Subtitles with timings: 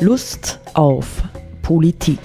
[0.00, 1.24] Lust auf
[1.60, 2.20] Politik.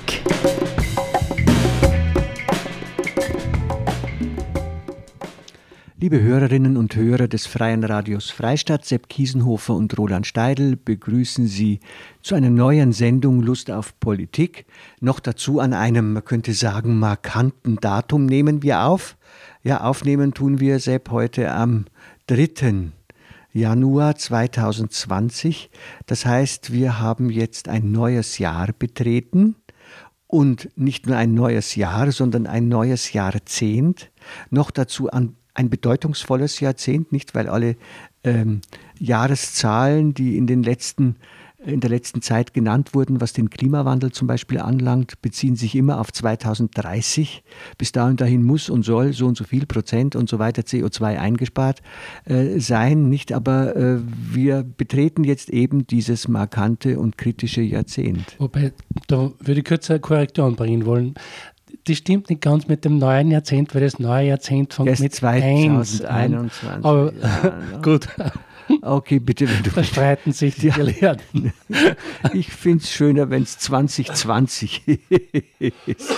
[5.98, 11.80] Liebe Hörerinnen und Hörer des Freien Radios Freistadt, Sepp Kiesenhofer und Roland Steidl begrüßen Sie
[12.22, 14.68] zu einer neuen Sendung Lust auf Politik.
[15.02, 19.18] Noch dazu an einem, man könnte sagen, markanten Datum nehmen wir auf.
[19.64, 21.86] Ja, aufnehmen tun wir Sepp heute am
[22.28, 22.92] 3.
[23.54, 25.70] Januar 2020.
[26.08, 29.56] Das heißt, wir haben jetzt ein neues Jahr betreten
[30.28, 34.12] und nicht nur ein neues Jahr, sondern ein neues Jahrzehnt.
[34.50, 37.76] Noch dazu an ein bedeutungsvolles Jahrzehnt, nicht weil alle
[38.24, 38.62] ähm,
[38.98, 41.18] Jahreszahlen, die in den letzten
[41.66, 46.00] in der letzten Zeit genannt wurden, was den Klimawandel zum Beispiel anlangt, beziehen sich immer
[46.00, 47.44] auf 2030.
[47.78, 51.18] Bis dahin dahin muss und soll so und so viel Prozent und so weiter CO2
[51.18, 51.82] eingespart
[52.26, 53.10] äh, sein.
[53.10, 54.00] Nicht, aber äh,
[54.32, 58.36] wir betreten jetzt eben dieses markante und kritische Jahrzehnt.
[58.40, 58.74] Wobei,
[59.08, 61.16] da würde ich kurz eine Korrektion bringen wollen
[61.86, 66.08] das stimmt nicht ganz mit dem neuen Jahrzehnt, weil das neue Jahrzehnt fängt mit 2021
[66.08, 66.52] an.
[66.82, 68.08] Aber ja, gut.
[68.82, 69.72] Okay, bitte, wenn du.
[69.72, 71.54] Da streiten sich die Gelehrten.
[72.34, 74.84] Ich finde es schöner, wenn es 2020
[75.86, 76.14] ist.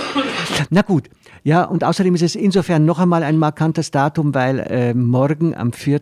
[0.70, 1.10] Na gut.
[1.44, 5.74] Ja, und außerdem ist es insofern noch einmal ein markantes Datum, weil äh, morgen am
[5.74, 6.02] 4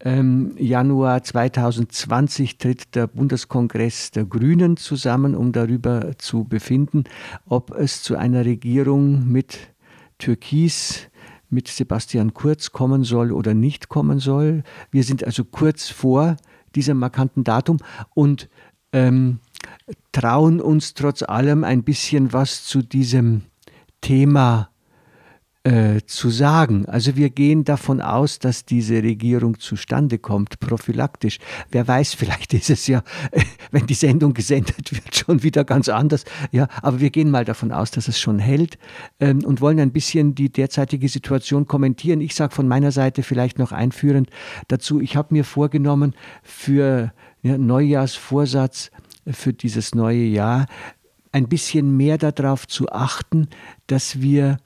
[0.00, 7.04] ähm, Januar 2020 tritt der Bundeskongress der Grünen zusammen, um darüber zu befinden,
[7.46, 9.58] ob es zu einer Regierung mit
[10.18, 11.08] Türkis,
[11.50, 14.62] mit Sebastian Kurz kommen soll oder nicht kommen soll.
[14.90, 16.36] Wir sind also kurz vor
[16.74, 17.78] diesem markanten Datum
[18.14, 18.48] und
[18.92, 19.40] ähm,
[20.12, 23.42] trauen uns trotz allem ein bisschen was zu diesem
[24.00, 24.70] Thema
[25.64, 26.86] äh, zu sagen.
[26.86, 31.38] Also wir gehen davon aus, dass diese Regierung zustande kommt, prophylaktisch.
[31.70, 35.88] Wer weiß, vielleicht ist es ja, äh, wenn die Sendung gesendet wird, schon wieder ganz
[35.88, 36.24] anders.
[36.52, 38.78] Ja, aber wir gehen mal davon aus, dass es schon hält
[39.20, 42.20] ähm, und wollen ein bisschen die derzeitige Situation kommentieren.
[42.20, 44.30] Ich sage von meiner Seite vielleicht noch einführend
[44.68, 48.90] dazu, ich habe mir vorgenommen, für ja, Neujahrsvorsatz
[49.26, 50.66] für dieses neue Jahr
[51.32, 53.48] ein bisschen mehr darauf zu achten,
[53.86, 54.58] dass wir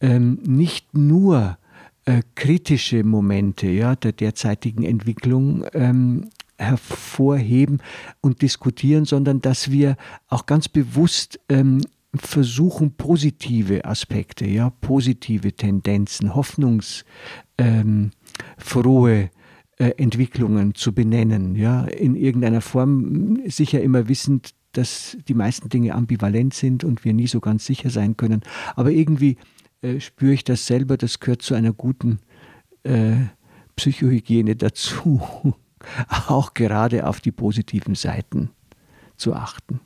[0.00, 1.58] ähm, nicht nur
[2.04, 6.28] äh, kritische Momente ja, der derzeitigen Entwicklung ähm,
[6.58, 7.80] hervorheben
[8.20, 9.96] und diskutieren, sondern dass wir
[10.28, 11.80] auch ganz bewusst ähm,
[12.14, 17.04] versuchen, positive Aspekte, ja, positive Tendenzen, hoffnungsfrohe
[17.58, 18.10] ähm,
[19.78, 25.94] äh, Entwicklungen zu benennen, ja, in irgendeiner Form sicher immer wissend, dass die meisten Dinge
[25.94, 28.42] ambivalent sind und wir nie so ganz sicher sein können,
[28.76, 29.36] aber irgendwie
[29.84, 32.20] äh, spüre ich das selber, das gehört zu einer guten
[32.84, 33.16] äh,
[33.76, 35.20] Psychohygiene dazu,
[36.28, 38.50] auch gerade auf die positiven Seiten
[39.16, 39.80] zu achten.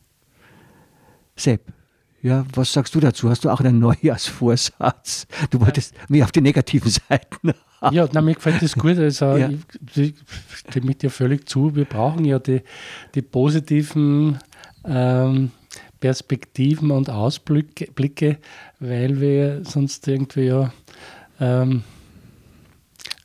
[1.36, 1.72] Sepp,
[2.22, 3.30] ja, was sagst du dazu?
[3.30, 5.26] Hast du auch einen Neujahrsvorsatz?
[5.50, 7.94] Du wolltest mich auf die negativen Seiten haben.
[7.94, 8.98] Ja, na, mir gefällt das gut.
[8.98, 9.50] Also ja.
[9.94, 10.14] ich,
[10.52, 11.76] stimme dir völlig zu.
[11.76, 12.62] Wir brauchen ja die,
[13.14, 14.38] die positiven
[14.84, 15.52] ähm,
[16.00, 18.38] Perspektiven und Ausblicke,
[18.80, 20.72] weil wir sonst irgendwie ja
[21.40, 21.82] ähm,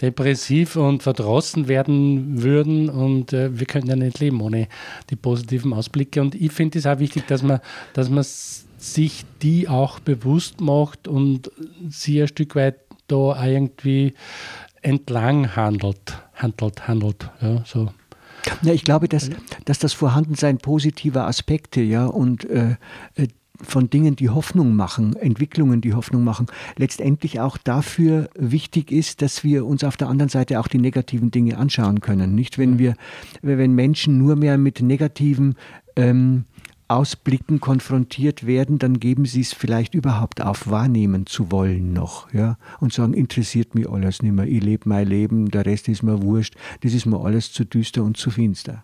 [0.02, 4.68] depressiv und verdrossen werden würden und äh, wir können ja nicht leben ohne
[5.10, 6.22] die positiven Ausblicke.
[6.22, 7.60] Und ich finde es auch wichtig, dass man,
[7.94, 8.26] dass man
[8.78, 11.50] sich die auch bewusst macht und
[11.88, 12.76] sie ein Stück weit
[13.08, 14.14] da irgendwie
[14.82, 17.30] entlang handelt, handelt, handelt.
[17.42, 17.90] Ja, so.
[18.62, 19.30] Ja, ich glaube, dass,
[19.66, 22.76] dass das Vorhandensein positiver Aspekte ja, und äh,
[23.16, 23.28] äh,
[23.62, 29.44] von Dingen, die Hoffnung machen, Entwicklungen, die Hoffnung machen, letztendlich auch dafür wichtig ist, dass
[29.44, 32.36] wir uns auf der anderen Seite auch die negativen Dinge anschauen können.
[32.36, 32.96] Nicht, wenn wir,
[33.42, 35.56] wenn Menschen nur mehr mit negativen
[35.96, 36.46] ähm,
[36.88, 42.58] Ausblicken konfrontiert werden, dann geben sie es vielleicht überhaupt auf, wahrnehmen zu wollen noch, ja,
[42.80, 46.22] und sagen, interessiert mich alles nicht mehr, ich lebe mein Leben, der Rest ist mir
[46.22, 48.84] wurscht, das ist mir alles zu düster und zu finster,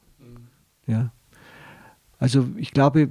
[0.88, 1.12] ja.
[2.22, 3.10] Also ich glaube,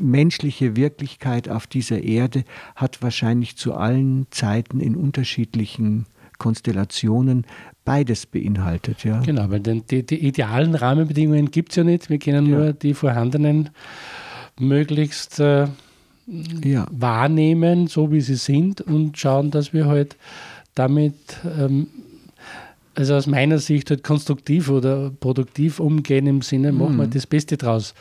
[0.00, 6.06] menschliche Wirklichkeit auf dieser Erde hat wahrscheinlich zu allen Zeiten in unterschiedlichen
[6.38, 7.44] Konstellationen
[7.84, 9.04] beides beinhaltet.
[9.04, 9.20] Ja.
[9.20, 12.10] Genau, weil die, die idealen Rahmenbedingungen gibt es ja nicht.
[12.10, 12.58] Wir können ja.
[12.58, 13.70] nur die vorhandenen
[14.58, 15.68] möglichst äh,
[16.64, 16.86] ja.
[16.90, 20.16] wahrnehmen, so wie sie sind und schauen, dass wir halt
[20.74, 21.14] damit,
[21.58, 21.88] ähm,
[22.94, 26.78] also aus meiner Sicht, halt konstruktiv oder produktiv umgehen im Sinne, mhm.
[26.78, 27.94] machen wir das Beste draus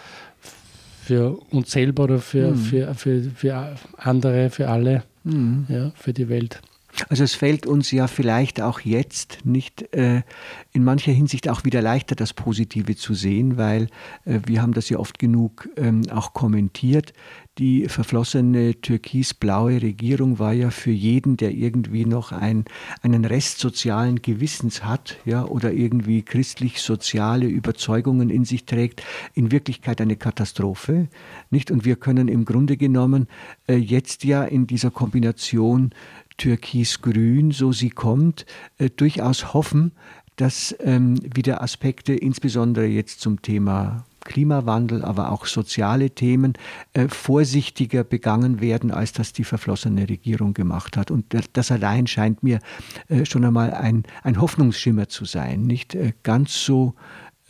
[1.03, 2.57] für uns selber oder für, mhm.
[2.57, 5.65] für, für, für andere, für alle, mhm.
[5.69, 6.61] ja, für die Welt.
[7.09, 10.23] Also es fällt uns ja vielleicht auch jetzt nicht äh,
[10.71, 13.87] in mancher Hinsicht auch wieder leichter, das Positive zu sehen, weil
[14.25, 17.13] äh, wir haben das ja oft genug ähm, auch kommentiert.
[17.57, 22.65] Die verflossene türkis-blaue Regierung war ja für jeden, der irgendwie noch ein,
[23.01, 29.01] einen Rest sozialen Gewissens hat ja, oder irgendwie christlich-soziale Überzeugungen in sich trägt,
[29.33, 31.07] in Wirklichkeit eine Katastrophe.
[31.49, 31.71] Nicht?
[31.71, 33.27] Und wir können im Grunde genommen
[33.67, 35.91] äh, jetzt ja in dieser Kombination
[36.37, 38.45] Türkis-Grün, so sie kommt,
[38.77, 39.91] äh, durchaus hoffen,
[40.37, 46.53] dass ähm, wieder Aspekte, insbesondere jetzt zum Thema Klimawandel, aber auch soziale Themen
[46.93, 51.11] äh, vorsichtiger begangen werden, als das die verflossene Regierung gemacht hat.
[51.11, 52.59] Und das allein scheint mir
[53.07, 55.63] äh, schon einmal ein, ein Hoffnungsschimmer zu sein.
[55.63, 56.93] Nicht äh, ganz so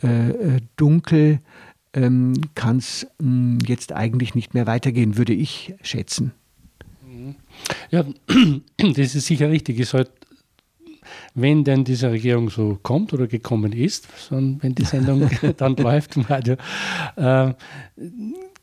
[0.02, 1.40] äh, äh, dunkel
[1.92, 6.32] ähm, kann es hm, jetzt eigentlich nicht mehr weitergehen, würde ich schätzen.
[7.90, 8.04] Ja,
[8.76, 9.80] das ist sicher richtig.
[9.80, 10.12] Es sollte,
[11.34, 16.22] wenn denn diese Regierung so kommt oder gekommen ist, wenn die Sendung dann läuft im
[16.22, 16.56] Radio,
[17.16, 17.52] äh,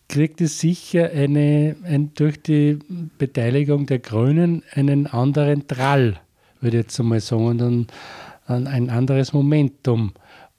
[0.07, 2.79] kriegt es sicher eine, ein, durch die
[3.17, 6.19] Beteiligung der Grünen einen anderen Trall,
[6.61, 7.87] würde ich jetzt einmal sagen, und
[8.47, 10.13] ein anderes Momentum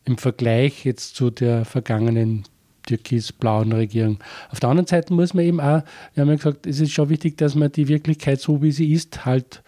[0.04, 2.44] im Vergleich jetzt zu der vergangenen
[2.86, 4.18] türkis-blauen Regierung.
[4.50, 5.82] Auf der anderen Seite muss man eben auch,
[6.14, 8.92] wir haben ja gesagt, es ist schon wichtig, dass man die Wirklichkeit so, wie sie
[8.92, 9.62] ist, halt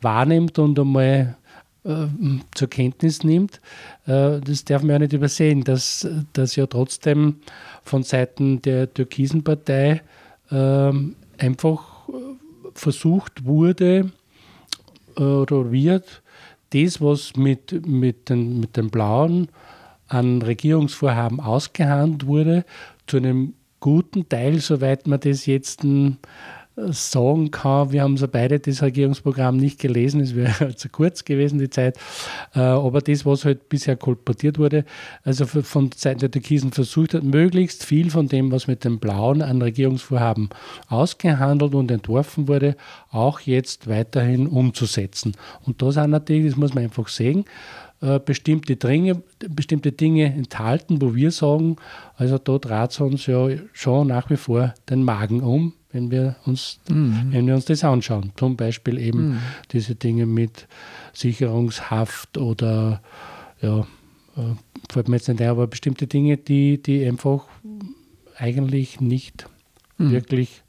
[0.00, 1.36] wahrnimmt und einmal
[1.84, 2.06] äh,
[2.54, 3.60] zur Kenntnis nimmt.
[4.06, 7.36] Äh, das darf man ja nicht übersehen, dass, dass ja trotzdem
[7.82, 10.02] von Seiten der türkisen Partei
[10.50, 10.92] äh,
[11.38, 12.08] einfach
[12.74, 14.12] versucht wurde
[15.16, 16.22] äh, oder wird,
[16.70, 19.48] das, was mit, mit, den, mit den Blauen
[20.10, 22.64] an Regierungsvorhaben ausgehandelt wurde,
[23.06, 26.18] zu einem guten Teil, soweit man das jetzt hm,
[26.88, 27.92] sagen kann.
[27.92, 31.96] Wir haben so beide das Regierungsprogramm nicht gelesen, es wäre zu kurz gewesen, die Zeit.
[32.54, 34.84] Äh, aber das, was halt bisher kolportiert wurde,
[35.22, 39.42] also von Seiten der Türkisen versucht hat, möglichst viel von dem, was mit dem Blauen
[39.42, 40.50] an Regierungsvorhaben
[40.88, 42.76] ausgehandelt und entworfen wurde,
[43.10, 45.36] auch jetzt weiterhin umzusetzen.
[45.66, 47.44] Und da sind natürlich, das muss man einfach sehen,
[48.24, 51.76] bestimmte, Dinge, bestimmte Dinge enthalten, wo wir sagen,
[52.16, 56.36] also da dreht es uns ja schon nach wie vor den Magen um, wenn wir
[56.46, 57.28] uns, mhm.
[57.30, 58.32] wenn wir uns das anschauen.
[58.36, 59.38] Zum Beispiel eben mhm.
[59.72, 60.66] diese Dinge mit
[61.12, 63.02] Sicherungshaft oder
[63.60, 64.54] ja, äh,
[64.90, 67.44] fällt mir jetzt nicht ein, aber bestimmte Dinge, die, die einfach
[68.38, 69.46] eigentlich nicht
[69.98, 70.12] mhm.
[70.12, 70.62] wirklich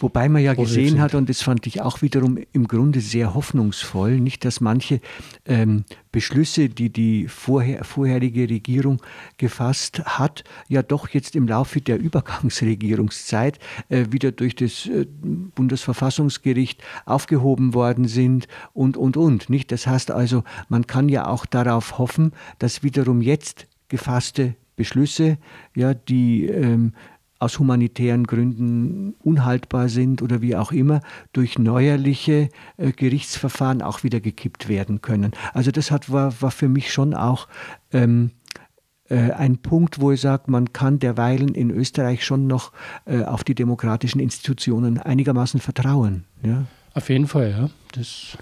[0.00, 4.20] Wobei man ja gesehen hat, und das fand ich auch wiederum im Grunde sehr hoffnungsvoll,
[4.20, 5.00] nicht, dass manche
[5.46, 9.02] ähm, Beschlüsse, die die vorher, vorherige Regierung
[9.36, 15.06] gefasst hat, ja doch jetzt im Laufe der Übergangsregierungszeit äh, wieder durch das äh,
[15.54, 19.50] Bundesverfassungsgericht aufgehoben worden sind und, und, und.
[19.50, 19.72] Nicht?
[19.72, 25.38] Das heißt also, man kann ja auch darauf hoffen, dass wiederum jetzt gefasste Beschlüsse,
[25.74, 26.94] ja, die ähm,
[27.38, 31.00] aus humanitären Gründen unhaltbar sind oder wie auch immer,
[31.32, 35.32] durch neuerliche äh, Gerichtsverfahren auch wieder gekippt werden können.
[35.52, 37.48] Also das hat, war, war für mich schon auch
[37.92, 38.30] ähm,
[39.08, 42.72] äh, ein Punkt, wo ich sage, man kann derweilen in Österreich schon noch
[43.04, 46.24] äh, auf die demokratischen Institutionen einigermaßen vertrauen.
[46.42, 46.64] Ja?
[46.94, 47.70] Auf jeden Fall, ja.
[47.92, 48.38] Das,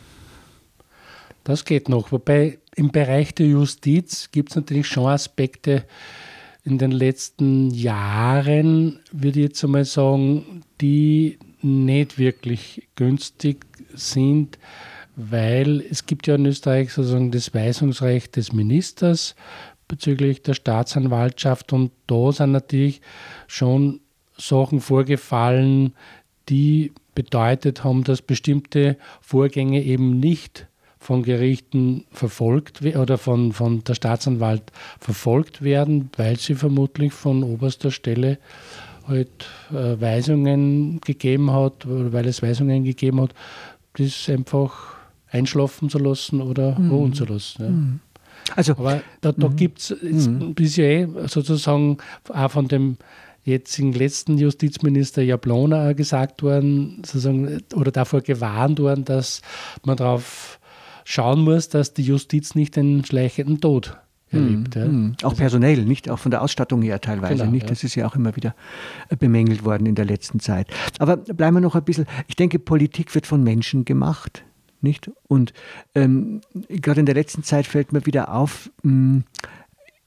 [1.43, 2.13] das geht noch.
[2.13, 5.85] Wobei im Bereich der Justiz gibt es natürlich schon Aspekte,
[6.65, 14.59] in den letzten Jahren, würde ich jetzt einmal sagen, die nicht wirklich günstig sind,
[15.17, 19.35] weil es gibt ja in Österreich sozusagen das Weisungsrecht des Ministers
[19.89, 23.01] bezüglich der Staatsanwaltschaft und da sind natürlich
[23.47, 24.01] schon
[24.39, 25.95] Sachen vorgefallen,
[26.49, 30.67] die bedeutet haben, dass bestimmte Vorgänge eben nicht
[31.03, 34.63] von Gerichten verfolgt oder von, von der Staatsanwalt
[35.01, 38.39] verfolgt werden, weil sie vermutlich von oberster Stelle
[39.09, 43.35] halt äh, Weisungen gegeben hat, weil es Weisungen gegeben hat,
[43.95, 44.95] das einfach
[45.29, 46.91] einschlafen zu lassen oder mhm.
[46.91, 47.63] ruhen zu lassen.
[47.63, 47.69] Ja.
[47.69, 48.01] Mhm.
[48.55, 49.57] Also, Aber da, da mhm.
[49.57, 50.55] gibt es mhm.
[50.55, 52.97] bisher eh sozusagen auch von dem
[53.45, 59.43] jetzigen letzten Justizminister Jablona gesagt worden, sozusagen, oder davor gewarnt worden, dass
[59.85, 60.61] man darauf
[61.05, 63.97] schauen muss, dass die Justiz nicht den schleichenden Tod
[64.33, 64.77] erlebt.
[64.77, 65.15] Mhm.
[65.21, 65.29] Ja.
[65.29, 67.71] Auch personell, nicht auch von der Ausstattung her teilweise genau, nicht.
[67.71, 68.55] Das ist ja auch immer wieder
[69.09, 70.67] äh, bemängelt worden in der letzten Zeit.
[70.99, 72.07] Aber bleiben wir noch ein bisschen.
[72.29, 74.45] Ich denke, Politik wird von Menschen gemacht,
[74.81, 75.11] nicht?
[75.29, 75.53] Und
[75.95, 79.25] ähm, gerade in der letzten Zeit fällt mir wieder auf, mh, hm,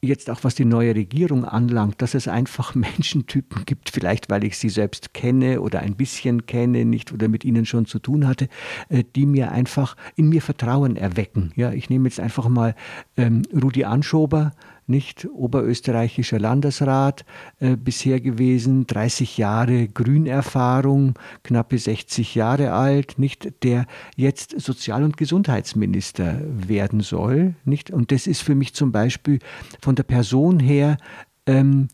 [0.06, 4.58] jetzt auch was die neue Regierung anlangt, dass es einfach Menschentypen gibt, vielleicht weil ich
[4.58, 8.48] sie selbst kenne oder ein bisschen kenne, nicht oder mit ihnen schon zu tun hatte,
[8.90, 11.52] äh, die mir einfach in mir Vertrauen erwecken.
[11.56, 12.76] Ja, ich nehme jetzt einfach mal
[13.18, 14.54] ähm, Rudi Anschober,
[14.88, 17.26] nicht oberösterreichischer Landesrat
[17.60, 25.18] äh, bisher gewesen, 30 Jahre Grünerfahrung, knappe 60 Jahre alt, nicht der jetzt Sozial- und
[25.18, 27.92] Gesundheitsminister werden soll, nicht?
[27.92, 29.40] Und das ist für mich zum Beispiel
[29.82, 30.98] von der Person her
[31.46, 31.88] ähm,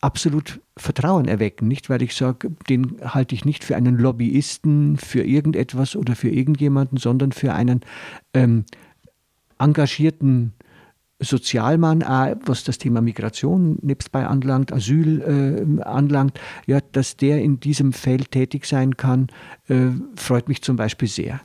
[0.00, 5.22] absolut Vertrauen erwecken, nicht weil ich sage, den halte ich nicht für einen Lobbyisten, für
[5.24, 7.80] irgendetwas oder für irgendjemanden, sondern für einen
[8.32, 8.64] ähm,
[9.58, 10.52] engagierten
[11.20, 17.60] Sozialmann, auch was das Thema Migration nebstbei anlangt, Asyl äh, anlangt, ja, dass der in
[17.60, 19.28] diesem Feld tätig sein kann,
[19.68, 21.40] äh, freut mich zum Beispiel sehr.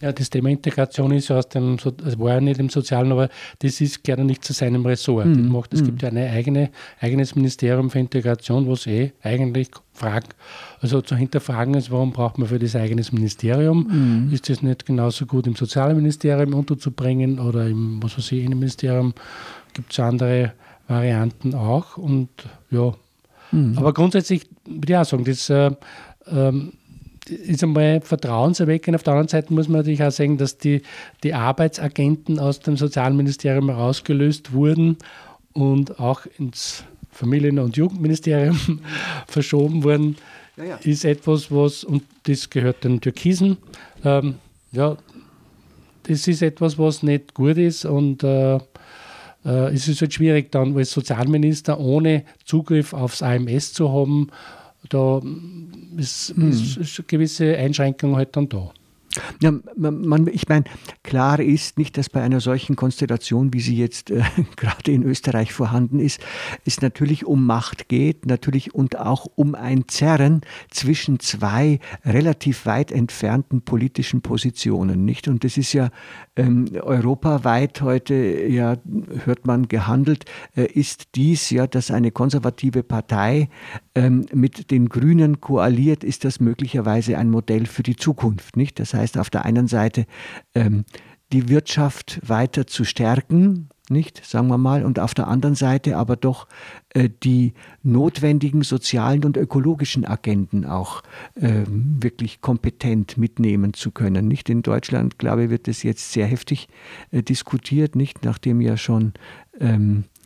[0.00, 3.28] Ja, das Thema Integration ist ja aus dem, es war ja nicht im Sozialen, aber
[3.58, 5.26] das ist gerne nicht zu seinem Ressort.
[5.26, 5.48] Mhm.
[5.48, 5.86] Macht, es mhm.
[5.86, 10.36] gibt ja ein eigene, eigenes Ministerium für Integration, wo es eh eigentlich fragt,
[10.80, 14.26] also zu hinterfragen ist, warum braucht man für das eigenes Ministerium?
[14.28, 14.32] Mhm.
[14.32, 19.14] Ist das nicht genauso gut im Sozialministerium unterzubringen oder im, was weiß ich, Innenministerium?
[19.74, 20.52] Gibt es andere
[20.86, 21.96] Varianten auch?
[21.96, 22.28] Und
[22.70, 22.94] ja,
[23.50, 23.76] mhm.
[23.76, 25.72] aber grundsätzlich würde ich auch sagen, das äh,
[26.30, 26.74] ähm,
[27.28, 28.94] ist einmal vertrauenserweckend.
[28.94, 30.82] Auf der anderen Seite muss man natürlich auch sagen, dass die,
[31.22, 34.96] die Arbeitsagenten aus dem Sozialministerium herausgelöst wurden
[35.52, 38.80] und auch ins Familien- und Jugendministerium
[39.26, 40.16] verschoben wurden.
[40.56, 40.76] Ja, ja.
[40.76, 43.58] Ist etwas, was, und das gehört den Türkisen,
[44.04, 44.34] ähm,
[44.72, 44.96] ja,
[46.04, 48.56] das ist etwas, was nicht gut ist und äh,
[49.44, 54.30] äh, es ist halt schwierig dann als Sozialminister ohne Zugriff aufs AMS zu haben
[54.88, 55.20] da
[55.96, 56.50] ist, hm.
[56.50, 58.72] ist, eine gewisse Einschränkung halt dann da.
[59.40, 60.64] Ja, man, ich meine,
[61.02, 64.22] klar ist nicht, dass bei einer solchen Konstellation, wie sie jetzt äh,
[64.56, 66.20] gerade in Österreich vorhanden ist,
[66.64, 72.92] es natürlich um Macht geht, natürlich und auch um ein Zerren zwischen zwei relativ weit
[72.92, 75.26] entfernten politischen Positionen, nicht?
[75.26, 75.90] Und das ist ja
[76.36, 78.76] ähm, europaweit heute, ja,
[79.24, 83.48] hört man gehandelt, äh, ist dies ja, dass eine konservative Partei
[84.00, 88.78] mit den Grünen koaliert, ist das möglicherweise ein Modell für die Zukunft, nicht?
[88.78, 90.06] Das heißt, auf der einen Seite
[90.54, 90.84] ähm,
[91.32, 96.16] die Wirtschaft weiter zu stärken, nicht, sagen wir mal, und auf der anderen Seite aber
[96.16, 96.46] doch
[96.90, 101.02] äh, die notwendigen sozialen und ökologischen Agenten auch
[101.34, 104.28] äh, wirklich kompetent mitnehmen zu können.
[104.28, 106.68] Nicht in Deutschland, glaube ich, wird das jetzt sehr heftig
[107.10, 109.14] äh, diskutiert, nicht, nachdem ja schon
[109.58, 110.17] ähm, äh,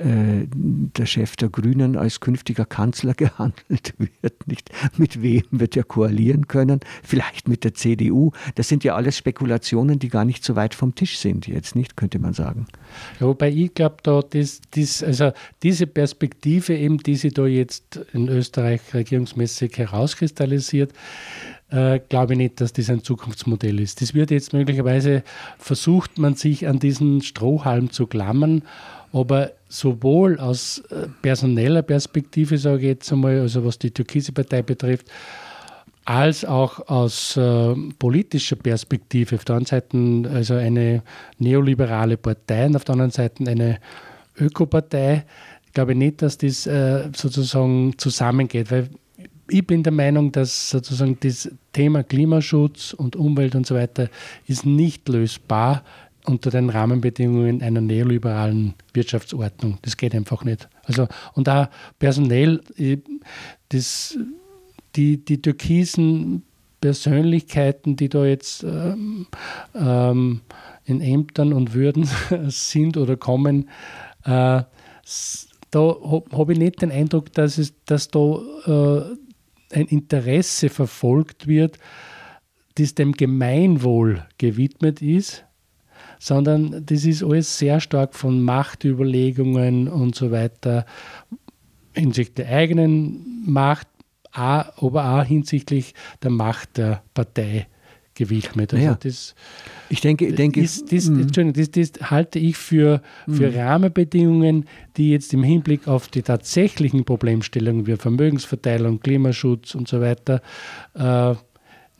[0.00, 4.46] der Chef der Grünen als künftiger Kanzler gehandelt wird.
[4.46, 6.80] Nicht mit wem wird er koalieren können?
[7.02, 8.32] Vielleicht mit der CDU.
[8.54, 11.96] Das sind ja alles Spekulationen, die gar nicht so weit vom Tisch sind jetzt, nicht,
[11.96, 12.66] könnte man sagen.
[13.20, 18.00] Ja, wobei ich glaube, da das, das, also diese Perspektive, eben, die sich da jetzt
[18.12, 20.92] in Österreich regierungsmäßig herauskristallisiert,
[21.70, 24.00] äh, glaube ich nicht, dass das ein Zukunftsmodell ist.
[24.00, 25.22] Das wird jetzt möglicherweise
[25.58, 28.62] versucht, man sich an diesen Strohhalm zu klammern
[29.12, 34.62] aber sowohl aus äh, personeller Perspektive, sage ich jetzt einmal, also was die türkise Partei
[34.62, 35.06] betrifft,
[36.04, 39.36] als auch aus äh, politischer Perspektive.
[39.36, 41.02] Auf der einen Seite also eine
[41.38, 43.78] neoliberale Partei und auf der anderen Seite eine
[44.38, 45.26] Ökopartei.
[45.66, 48.88] Ich glaube nicht, dass das äh, sozusagen zusammengeht, weil
[49.50, 54.08] ich bin der Meinung, dass sozusagen das Thema Klimaschutz und Umwelt und so weiter
[54.46, 55.82] ist nicht lösbar
[56.24, 59.78] unter den Rahmenbedingungen einer neoliberalen Wirtschaftsordnung.
[59.82, 60.68] Das geht einfach nicht.
[60.84, 62.60] Also, und da personell,
[63.70, 64.18] das,
[64.96, 66.42] die, die türkisen
[66.80, 69.26] Persönlichkeiten, die da jetzt ähm,
[69.74, 70.40] ähm,
[70.84, 72.08] in Ämtern und Würden
[72.48, 73.68] sind oder kommen,
[74.24, 74.62] äh,
[75.70, 75.96] da
[76.32, 81.78] habe ich nicht den Eindruck, dass, es, dass da äh, ein Interesse verfolgt wird,
[82.76, 85.44] das dem Gemeinwohl gewidmet ist,
[86.18, 90.84] sondern das ist alles sehr stark von Machtüberlegungen und so weiter
[91.92, 93.88] hinsichtlich der eigenen Macht,
[94.32, 97.66] aber auch hinsichtlich der Macht der Partei
[98.18, 98.74] gewidmet.
[98.74, 98.98] Also ja.
[99.00, 99.34] das,
[99.88, 101.52] ich denke, ich denke das, das, mhm.
[101.52, 103.56] das, das, halte ich für, für mhm.
[103.56, 104.64] Rahmenbedingungen,
[104.96, 110.42] die jetzt im Hinblick auf die tatsächlichen Problemstellungen wie Vermögensverteilung, Klimaschutz und so weiter
[110.94, 111.34] äh,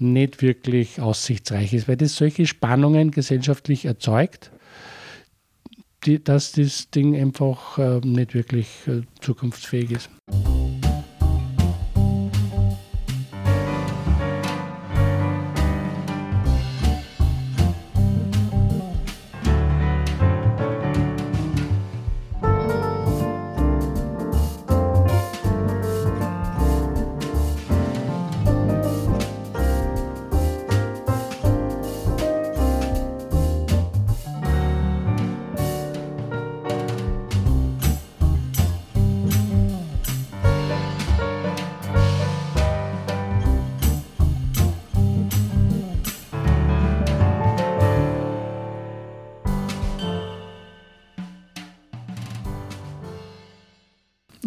[0.00, 4.50] nicht wirklich aussichtsreich ist, weil das solche Spannungen gesellschaftlich erzeugt,
[6.04, 10.10] die, dass das Ding einfach äh, nicht wirklich äh, zukunftsfähig ist.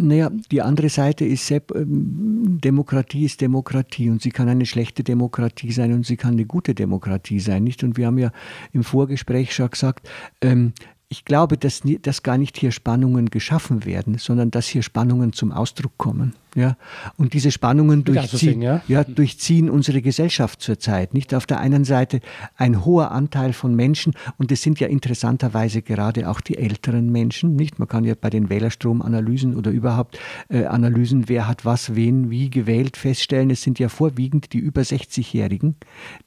[0.01, 5.72] Naja, die andere Seite ist, ähm, Demokratie ist Demokratie und sie kann eine schlechte Demokratie
[5.72, 7.84] sein und sie kann eine gute Demokratie sein, nicht?
[7.84, 8.31] Und wir haben ja
[8.74, 10.10] im Vorgespräch schon gesagt,
[10.41, 10.74] ähm,
[11.12, 15.51] ich glaube, dass, dass gar nicht hier Spannungen geschaffen werden, sondern dass hier Spannungen zum
[15.51, 16.34] Ausdruck kommen.
[16.55, 16.77] Ja?
[17.17, 18.81] Und diese Spannungen durchziehen, ja?
[18.88, 19.03] ja?
[19.03, 21.13] durchziehen unsere Gesellschaft zurzeit.
[21.13, 22.20] Nicht auf der einen Seite
[22.55, 27.55] ein hoher Anteil von Menschen, und es sind ja interessanterweise gerade auch die älteren Menschen.
[27.55, 27.79] Nicht?
[27.79, 32.50] Man kann ja bei den Wählerstromanalysen oder überhaupt äh, Analysen, wer hat was, wen, wie
[32.50, 35.75] gewählt, feststellen, es sind ja vorwiegend die über 60-Jährigen,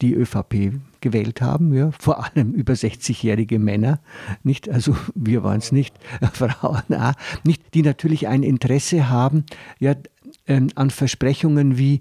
[0.01, 4.01] die ÖVP gewählt haben, ja, vor allem über 60-jährige Männer,
[4.43, 5.95] nicht, also wir waren es nicht,
[6.33, 7.13] Frauen auch,
[7.45, 9.45] nicht, die natürlich ein Interesse haben,
[9.79, 9.95] ja,
[10.47, 12.01] ähm, an Versprechungen wie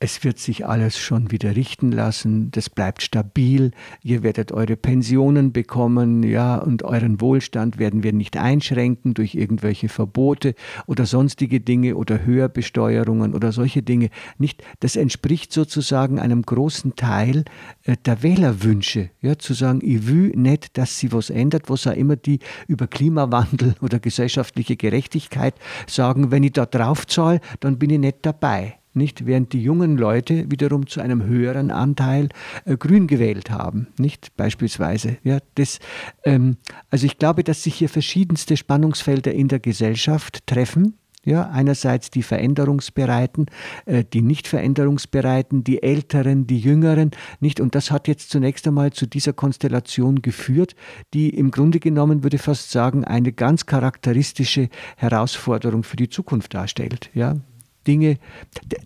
[0.00, 3.70] es wird sich alles schon wieder richten lassen, das bleibt stabil,
[4.02, 9.88] ihr werdet eure Pensionen bekommen, ja, und euren Wohlstand werden wir nicht einschränken durch irgendwelche
[9.88, 10.54] Verbote
[10.86, 14.10] oder sonstige Dinge oder Höherbesteuerungen oder solche Dinge.
[14.36, 17.44] Nicht, das entspricht sozusagen einem großen Teil
[17.84, 21.92] äh, der Wählerwünsche, ja, zu sagen, ich will nicht, dass sie was ändert, was auch
[21.92, 25.54] immer die über Klimawandel oder gesellschaftliche Gerechtigkeit
[25.86, 29.26] sagen, wenn ich da drauf zahle, dann bin ich nicht dabei nicht?
[29.26, 32.28] Während die jungen Leute wiederum zu einem höheren Anteil
[32.64, 34.36] äh, Grün gewählt haben, nicht?
[34.36, 35.18] Beispielsweise.
[35.22, 35.78] Ja, das,
[36.24, 36.56] ähm,
[36.90, 40.98] also ich glaube, dass sich hier verschiedenste Spannungsfelder in der Gesellschaft treffen.
[41.26, 43.46] Ja, einerseits die Veränderungsbereiten,
[43.86, 47.60] äh, die nicht Veränderungsbereiten, die Älteren, die Jüngeren, nicht?
[47.60, 50.74] Und das hat jetzt zunächst einmal zu dieser Konstellation geführt,
[51.14, 56.52] die im Grunde genommen, würde ich fast sagen, eine ganz charakteristische Herausforderung für die Zukunft
[56.52, 57.08] darstellt.
[57.14, 57.36] Ja,
[57.86, 58.18] Dinge,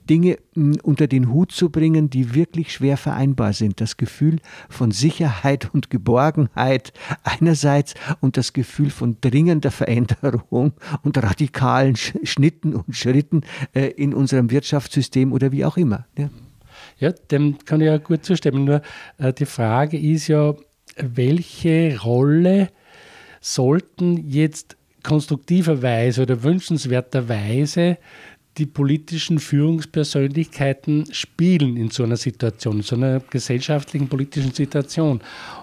[0.08, 0.38] Dinge
[0.82, 3.80] unter den Hut zu bringen, die wirklich schwer vereinbar sind.
[3.80, 11.96] Das Gefühl von Sicherheit und Geborgenheit einerseits und das Gefühl von dringender Veränderung und radikalen
[11.96, 13.42] Schnitten und Schritten
[13.74, 16.06] äh, in unserem Wirtschaftssystem oder wie auch immer.
[16.16, 16.30] Ja,
[16.98, 18.64] ja dem kann ich ja gut zustimmen.
[18.64, 18.82] Nur
[19.18, 20.54] äh, die Frage ist ja,
[20.96, 22.70] welche Rolle
[23.40, 27.98] sollten jetzt konstruktiverweise oder wünschenswerterweise
[28.59, 35.21] die politischen Führungspersönlichkeiten spielen in so einer Situation, in so einer gesellschaftlichen politischen Situation.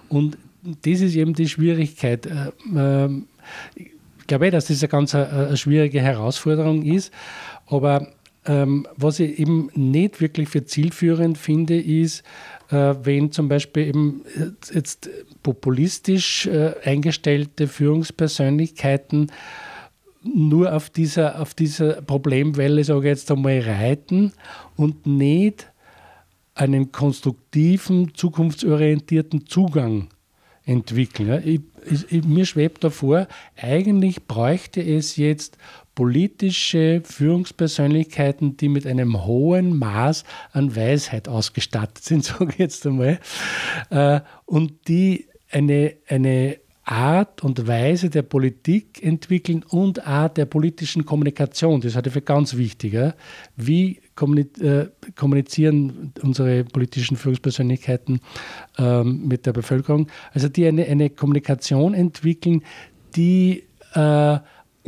[0.09, 2.25] Und das ist eben die Schwierigkeit.
[2.25, 3.27] Äh, ähm,
[3.75, 3.91] ich
[4.27, 7.11] glaube, dass das ganz äh, eine schwierige Herausforderung ist.
[7.67, 8.07] Aber
[8.47, 12.23] ähm, was ich eben nicht wirklich für zielführend finde, ist,
[12.69, 14.21] äh, wenn zum Beispiel eben
[14.73, 15.09] jetzt
[15.43, 19.31] populistisch äh, eingestellte Führungspersönlichkeiten
[20.25, 24.33] nur auf dieser, auf dieser Problemwelle, sage ich jetzt einmal, reiten
[24.75, 25.71] und nicht
[26.55, 30.07] einen konstruktiven, zukunftsorientierten Zugang
[30.65, 31.41] entwickeln.
[31.45, 35.57] Ich, ich, mir schwebt davor, eigentlich bräuchte es jetzt
[35.93, 43.19] politische Führungspersönlichkeiten, die mit einem hohen Maß an Weisheit ausgestattet sind, sage ich jetzt einmal,
[43.89, 51.03] äh, und die eine, eine Art und Weise der Politik entwickeln und Art der politischen
[51.03, 51.81] Kommunikation.
[51.81, 52.95] Das halte ich für ganz wichtig.
[53.55, 53.99] Wie
[54.61, 58.21] äh, kommunizieren unsere politischen Führungspersönlichkeiten
[58.77, 60.07] ähm, mit der Bevölkerung?
[60.31, 62.63] Also die eine, eine Kommunikation entwickeln,
[63.15, 64.37] die äh,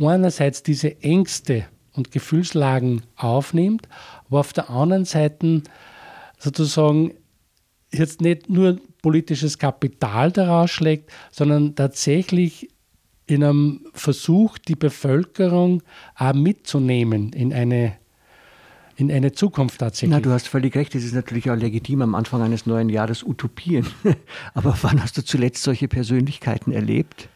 [0.00, 3.88] einerseits diese Ängste und Gefühlslagen aufnimmt,
[4.28, 5.62] aber auf der anderen Seite
[6.38, 7.14] sozusagen
[7.92, 12.68] jetzt nicht nur politisches Kapital daraus schlägt, sondern tatsächlich
[13.26, 15.82] in einem Versuch, die Bevölkerung
[16.16, 17.94] auch mitzunehmen in eine,
[18.96, 20.10] in eine Zukunft tatsächlich.
[20.10, 23.22] Na, du hast völlig recht, es ist natürlich auch legitim am Anfang eines neuen Jahres
[23.22, 23.86] Utopien.
[24.54, 27.28] Aber wann hast du zuletzt solche Persönlichkeiten erlebt?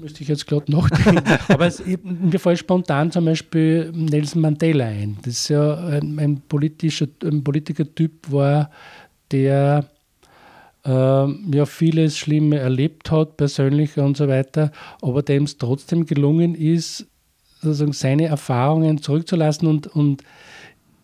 [0.00, 1.22] müsste ich jetzt gerade nachdenken.
[1.48, 5.18] Aber es, mir fällt spontan zum Beispiel Nelson Mandela ein.
[5.22, 8.70] Das ist ja ein, ein politischer ein Politikertyp war,
[9.32, 9.84] der
[10.84, 16.54] äh, ja vieles Schlimme erlebt hat, persönlich und so weiter, aber dem es trotzdem gelungen
[16.54, 17.06] ist,
[17.60, 20.22] sozusagen seine Erfahrungen zurückzulassen und, und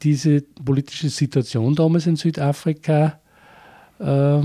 [0.03, 3.21] diese politische Situation damals in Südafrika
[3.99, 4.41] äh,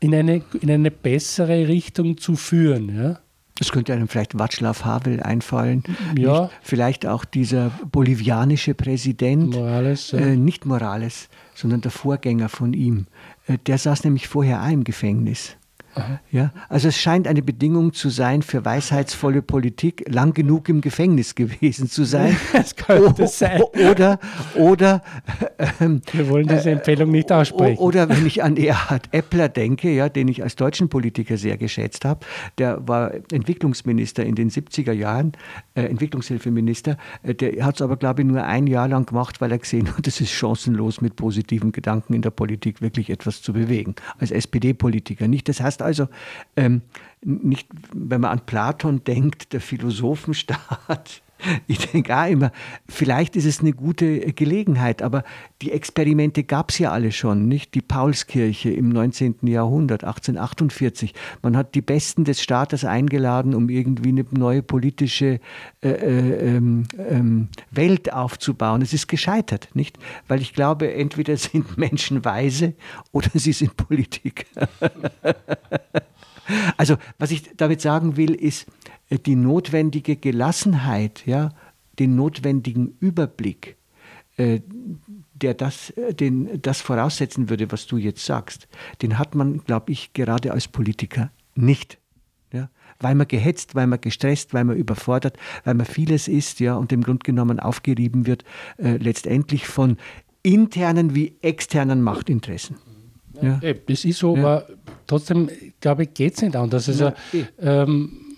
[0.00, 2.94] in, eine, in eine bessere Richtung zu führen.
[2.96, 3.20] Ja?
[3.64, 5.84] Es könnte einem vielleicht Václav Havel einfallen.
[6.18, 6.42] Ja.
[6.42, 9.54] Nicht, vielleicht auch dieser bolivianische Präsident.
[9.54, 10.10] Morales.
[10.10, 10.18] Ja.
[10.18, 13.06] Äh, nicht Morales, sondern der Vorgänger von ihm.
[13.46, 15.56] Äh, der saß nämlich vorher auch im Gefängnis.
[16.30, 21.34] Ja, also es scheint eine Bedingung zu sein für weisheitsvolle Politik, lang genug im Gefängnis
[21.34, 22.36] gewesen zu sein.
[22.52, 23.62] das könnte sein.
[23.90, 24.18] Oder,
[24.56, 25.02] oder
[25.80, 27.78] ähm, wir wollen diese Empfehlung nicht aussprechen.
[27.78, 32.04] Oder wenn ich an Erhard Eppler denke, ja, den ich als deutschen Politiker sehr geschätzt
[32.04, 32.26] habe,
[32.58, 35.32] der war Entwicklungsminister in den 70er Jahren,
[35.74, 39.52] äh, Entwicklungshilfeminister, äh, der hat es aber, glaube ich, nur ein Jahr lang gemacht, weil
[39.52, 43.52] er gesehen hat, es ist chancenlos mit positiven Gedanken in der Politik wirklich etwas zu
[43.52, 43.94] bewegen.
[44.18, 45.48] Als SPD-Politiker nicht.
[45.48, 46.08] Das heißt also,
[46.56, 46.82] ähm,
[47.22, 51.22] nicht, wenn man an Platon denkt, der Philosophenstaat,
[51.66, 52.52] ich denke auch immer,
[52.88, 55.24] vielleicht ist es eine gute Gelegenheit, aber
[55.62, 57.74] die Experimente gab es ja alle schon, nicht?
[57.74, 59.46] Die Paulskirche im 19.
[59.46, 61.14] Jahrhundert, 1848.
[61.42, 65.40] Man hat die Besten des Staates eingeladen, um irgendwie eine neue politische
[65.82, 68.82] äh, äh, ähm, ähm, Welt aufzubauen.
[68.82, 69.98] Es ist gescheitert, nicht?
[70.28, 72.74] Weil ich glaube, entweder sind Menschen weise
[73.12, 74.68] oder sie sind Politiker.
[76.76, 78.66] also, was ich damit sagen will, ist,
[79.08, 81.50] äh, die notwendige Gelassenheit, ja,
[81.98, 83.76] den notwendigen Überblick,
[84.36, 84.60] äh,
[85.34, 88.68] der das, äh, den, das voraussetzen würde, was du jetzt sagst,
[89.02, 91.98] den hat man, glaube ich, gerade als Politiker nicht.
[92.52, 92.70] Ja?
[93.00, 96.92] Weil man gehetzt, weil man gestresst, weil man überfordert, weil man vieles ist ja, und
[96.92, 98.44] im Grunde genommen aufgerieben wird,
[98.78, 99.98] äh, letztendlich von
[100.42, 102.76] internen wie externen Machtinteressen.
[103.40, 103.58] Ja.
[103.62, 103.74] ja.
[103.86, 104.64] Das ist so, ja.
[105.06, 105.48] Trotzdem,
[105.80, 106.88] glaube ich, geht es nicht anders.
[106.88, 107.14] Also, ja,
[107.60, 108.36] ähm,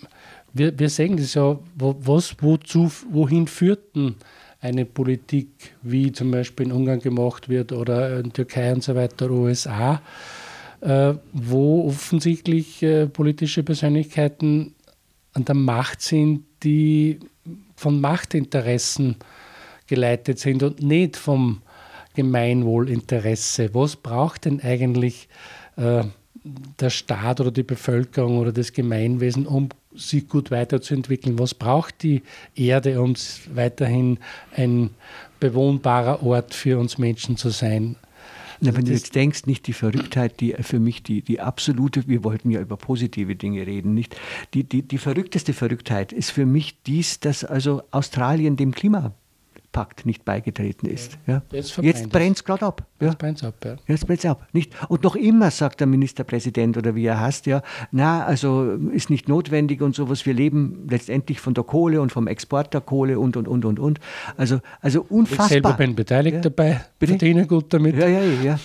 [0.53, 4.15] wir, wir sehen das ja, was, wozu, wohin führt denn
[4.59, 9.29] eine Politik, wie zum Beispiel in Ungarn gemacht wird oder in Türkei und so weiter,
[9.29, 10.01] USA,
[10.81, 14.75] äh, wo offensichtlich äh, politische Persönlichkeiten
[15.33, 17.19] an der Macht sind, die
[17.75, 19.17] von Machtinteressen
[19.85, 21.61] geleitet sind und nicht vom
[22.15, 23.73] Gemeinwohlinteresse.
[23.73, 25.29] Was braucht denn eigentlich
[25.77, 26.03] äh,
[26.43, 31.39] der Staat oder die Bevölkerung oder das Gemeinwesen, um sich gut weiterzuentwickeln?
[31.39, 32.23] Was braucht die
[32.55, 33.13] Erde, um
[33.53, 34.19] weiterhin
[34.55, 34.91] ein
[35.39, 37.95] bewohnbarer Ort für uns Menschen zu sein?
[38.59, 42.23] Na, wenn du jetzt denkst, nicht die Verrücktheit, die für mich die, die absolute, wir
[42.23, 44.15] wollten ja über positive Dinge reden, nicht?
[44.55, 49.13] Die, die, die verrückteste Verrücktheit ist für mich dies, dass also Australien dem Klima
[49.77, 51.19] Pakt nicht beigetreten ist.
[51.27, 51.43] Ja.
[51.51, 52.83] Jetzt, Jetzt brennt es gerade ab.
[52.99, 53.09] Ja.
[53.09, 53.75] Jetzt brennt es ab, ja.
[53.85, 54.47] Jetzt brennt ab.
[54.51, 54.73] Nicht?
[54.89, 57.61] Und noch immer sagt der Ministerpräsident oder wie er heißt, ja,
[57.91, 60.25] na, also ist nicht notwendig und sowas.
[60.25, 63.77] Wir leben letztendlich von der Kohle und vom Export der Kohle und, und, und, und,
[63.79, 63.99] und.
[64.35, 65.45] Also, also unfassbar.
[65.45, 66.41] Ich selber bin beteiligt ja.
[66.41, 67.11] dabei, Bitte?
[67.11, 67.97] verdiene gut damit.
[67.97, 68.59] Ja, ja, ja.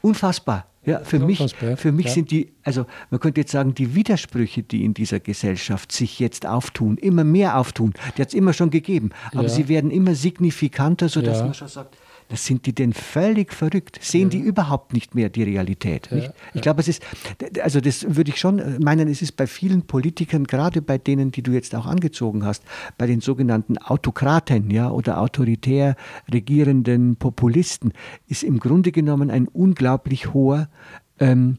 [0.00, 0.64] Unfassbar.
[0.86, 2.12] Ja, für mich, für mich ja.
[2.12, 6.46] sind die, also man könnte jetzt sagen, die Widersprüche, die in dieser Gesellschaft sich jetzt
[6.46, 9.48] auftun, immer mehr auftun, die hat es immer schon gegeben, aber ja.
[9.48, 11.44] sie werden immer signifikanter, sodass ja.
[11.44, 11.96] man schon sagt,
[12.28, 13.98] das sind die denn völlig verrückt?
[14.00, 14.38] Sehen ja.
[14.38, 16.08] die überhaupt nicht mehr die Realität?
[16.10, 17.02] Ja, ich glaube, es ist,
[17.62, 21.42] also das würde ich schon meinen, es ist bei vielen Politikern, gerade bei denen, die
[21.42, 22.62] du jetzt auch angezogen hast,
[22.98, 25.96] bei den sogenannten Autokraten ja, oder autoritär
[26.32, 27.92] regierenden Populisten,
[28.26, 30.68] ist im Grunde genommen ein unglaublich hoher
[31.20, 31.58] ähm,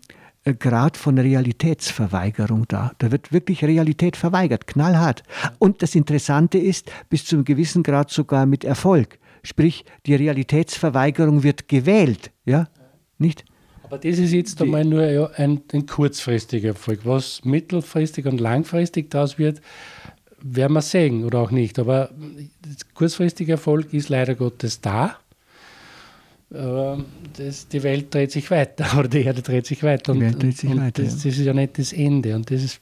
[0.54, 2.92] Grad von Realitätsverweigerung da.
[3.00, 5.24] Da wird wirklich Realität verweigert, knallhart.
[5.58, 9.18] Und das Interessante ist, bis zu einem gewissen Grad sogar mit Erfolg.
[9.46, 12.32] Sprich, die Realitätsverweigerung wird gewählt.
[12.46, 12.68] Ja?
[13.18, 13.46] Nicht?
[13.84, 17.02] Aber das ist jetzt einmal nur ein, ein kurzfristiger Erfolg.
[17.04, 19.62] Was mittelfristig und langfristig daraus wird,
[20.42, 21.78] werden wir sehen oder auch nicht.
[21.78, 22.10] Aber
[22.96, 25.18] kurzfristiger Erfolg ist leider Gottes da.
[26.50, 30.14] Das, die Welt dreht sich weiter oder die Erde dreht sich weiter.
[30.14, 31.04] Die Welt dreht sich und weiter.
[31.04, 32.36] Das, das, ist ja nicht das Ende.
[32.36, 32.82] Und das ist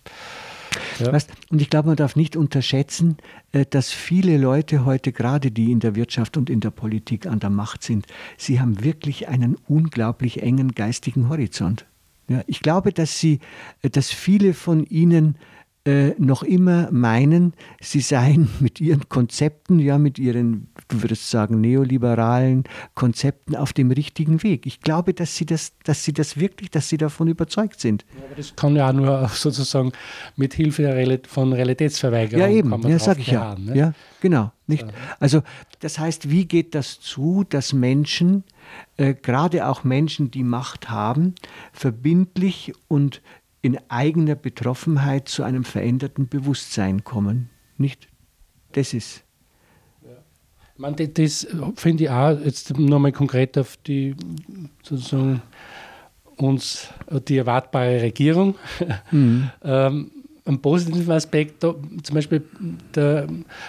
[0.99, 1.11] ja.
[1.11, 3.17] Weißt, und ich glaube, man darf nicht unterschätzen,
[3.51, 7.39] äh, dass viele Leute heute, gerade die in der Wirtschaft und in der Politik an
[7.39, 8.07] der Macht sind,
[8.37, 11.85] sie haben wirklich einen unglaublich engen geistigen Horizont.
[12.29, 13.39] Ja, ich glaube, dass, sie,
[13.81, 15.35] äh, dass viele von ihnen
[15.85, 21.59] äh, noch immer meinen, sie seien mit ihren Konzepten, ja, mit ihren, du würdest sagen,
[21.59, 22.63] neoliberalen
[22.95, 24.65] Konzepten auf dem richtigen Weg.
[24.65, 28.05] Ich glaube, dass sie das, dass sie das wirklich, dass sie davon überzeugt sind.
[28.17, 29.91] Ja, aber das kann ja auch nur sozusagen
[30.37, 32.39] mit Hilfe von Realitätsverweigerung.
[32.39, 33.55] Ja, eben, ja, sag ich ja.
[33.55, 33.77] Ne?
[33.77, 34.53] Ja, genau.
[34.65, 34.85] Nicht?
[35.19, 35.41] Also,
[35.81, 38.45] das heißt, wie geht das zu, dass Menschen,
[38.95, 41.35] äh, gerade auch Menschen, die Macht haben,
[41.73, 43.21] verbindlich und
[43.63, 47.49] in eigener Betroffenheit zu einem veränderten Bewusstsein kommen.
[47.77, 48.09] Nicht?
[48.73, 49.23] Das ist.
[50.75, 54.15] Man, das finde ich auch, jetzt nochmal konkret auf die
[54.81, 55.41] sozusagen
[56.35, 56.89] uns
[57.27, 58.55] die erwartbare Regierung.
[59.11, 59.49] Mhm.
[59.63, 60.11] ähm,
[60.45, 62.43] einen positiven Aspekt, da, zum Beispiel
[62.93, 63.27] der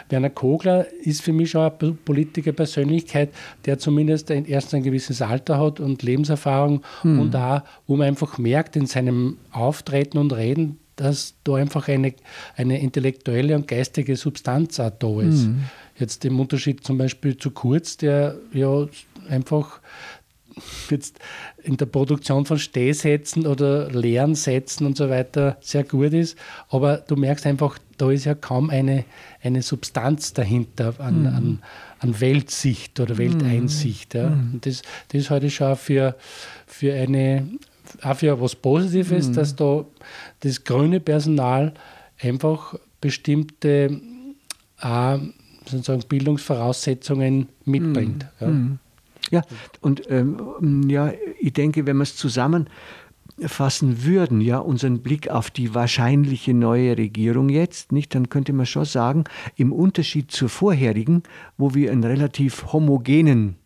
[0.09, 3.31] Werner Kogler ist für mich schon eine Politikerpersönlichkeit,
[3.65, 7.21] der zumindest erst ein gewisses Alter hat und Lebenserfahrung mhm.
[7.21, 12.15] und da, wo man einfach merkt in seinem Auftreten und Reden, dass da einfach eine,
[12.57, 15.47] eine intellektuelle und geistige Substanz auch da ist.
[15.47, 15.65] Mhm.
[15.97, 18.87] Jetzt im Unterschied zum Beispiel zu Kurz, der ja
[19.29, 19.81] einfach
[20.91, 21.19] jetzt
[21.63, 26.37] in der Produktion von Stehsätzen oder leeren Sätzen und so weiter sehr gut ist.
[26.69, 29.05] Aber du merkst einfach, da ist ja kaum eine,
[29.43, 31.27] eine Substanz dahinter an, mhm.
[31.27, 31.63] an,
[32.01, 34.15] an Weltsicht oder Welteinsicht.
[34.15, 34.31] Ja.
[34.31, 34.55] Mhm.
[34.55, 36.17] Und das, das halte ich schon für,
[36.67, 37.49] für eine
[38.03, 39.33] auch für was Positives, mhm.
[39.35, 39.85] dass da
[40.41, 41.75] das grüne Personal
[42.21, 44.01] einfach bestimmte
[44.81, 45.19] äh,
[45.67, 48.27] sozusagen Bildungsvoraussetzungen mitbringt.
[48.41, 48.47] Mhm.
[48.47, 48.79] Ja.
[49.31, 49.43] Ja,
[49.81, 55.75] und ähm, ja, ich denke, wenn wir es zusammenfassen würden, ja, unseren Blick auf die
[55.75, 59.25] wahrscheinliche neue Regierung jetzt, nicht, dann könnte man schon sagen,
[59.57, 61.23] im Unterschied zur vorherigen,
[61.57, 63.57] wo wir einen relativ homogenen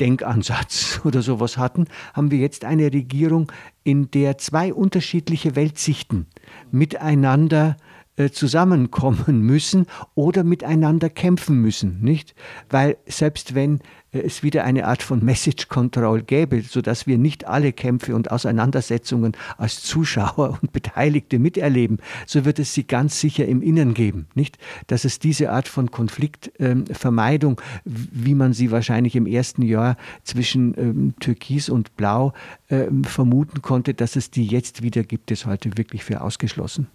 [0.00, 3.50] Denkansatz oder sowas hatten, haben wir jetzt eine Regierung,
[3.84, 6.26] in der zwei unterschiedliche Weltsichten
[6.70, 7.76] miteinander
[8.16, 12.34] äh, zusammenkommen müssen oder miteinander kämpfen müssen, nicht?
[12.70, 13.80] Weil selbst wenn
[14.18, 19.32] es wieder eine Art von Message Control gäbe, sodass wir nicht alle Kämpfe und Auseinandersetzungen
[19.58, 24.58] als Zuschauer und Beteiligte miterleben, so wird es sie ganz sicher im Innern geben, nicht?
[24.86, 30.74] Dass es diese Art von Konfliktvermeidung, ähm, wie man sie wahrscheinlich im ersten Jahr zwischen
[30.78, 32.32] ähm, Türkis und Blau
[32.70, 36.86] ähm, vermuten konnte, dass es die jetzt wieder gibt, ist heute wirklich für ausgeschlossen.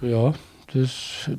[0.00, 0.34] Ja,
[0.72, 1.30] das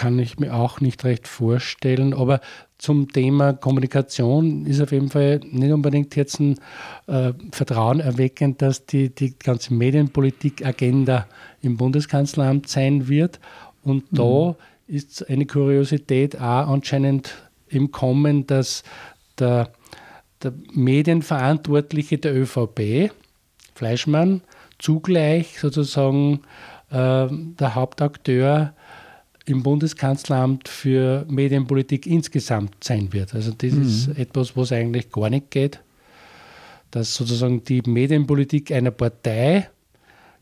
[0.00, 2.14] kann ich mir auch nicht recht vorstellen.
[2.14, 2.40] Aber
[2.78, 6.58] zum Thema Kommunikation ist auf jeden Fall nicht unbedingt jetzt ein
[7.06, 11.26] äh, Vertrauen erweckend, dass die, die ganze Medienpolitik-Agenda
[11.60, 13.40] im Bundeskanzleramt sein wird.
[13.82, 14.16] Und mhm.
[14.16, 17.34] da ist eine Kuriosität auch anscheinend
[17.68, 18.84] im Kommen, dass
[19.38, 19.68] der,
[20.42, 23.12] der Medienverantwortliche der ÖVP,
[23.74, 24.40] Fleischmann,
[24.78, 26.40] zugleich sozusagen
[26.88, 28.72] äh, der Hauptakteur
[29.50, 33.34] im Bundeskanzleramt für Medienpolitik insgesamt sein wird.
[33.34, 33.82] Also das mhm.
[33.82, 35.80] ist etwas, was eigentlich gar nicht geht,
[36.90, 39.70] dass sozusagen die Medienpolitik einer Partei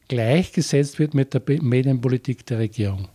[0.09, 3.09] gleichgesetzt wird mit der Medienpolitik der Regierung.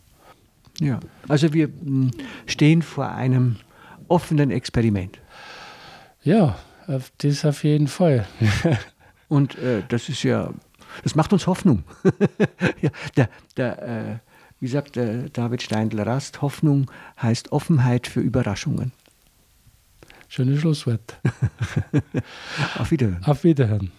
[0.79, 2.11] Ja, also wir hm,
[2.45, 3.57] stehen vor einem
[4.07, 5.19] offenen Experiment.
[6.23, 6.57] Ja,
[7.19, 8.27] das auf jeden Fall.
[9.29, 10.53] Und äh, das ist ja
[11.03, 11.83] das macht uns Hoffnung.
[12.81, 14.32] ja, der, der, äh,
[14.63, 16.89] wie sagt der David Steindl-Rast, Hoffnung
[17.21, 18.93] heißt Offenheit für Überraschungen.
[20.29, 21.19] Schönes Schlusswort.
[22.79, 23.25] Auf Wiederhören.
[23.25, 23.91] Auf Wiederhören.